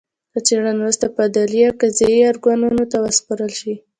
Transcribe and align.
له 0.33 0.39
څېړنو 0.47 0.79
وروسته 0.81 1.05
به 1.13 1.21
عدلي 1.27 1.61
او 1.69 1.73
قضايي 1.81 2.19
ارګانونو 2.31 2.83
ته 2.91 2.97
وسپارل 2.99 3.51
شي 3.59 3.73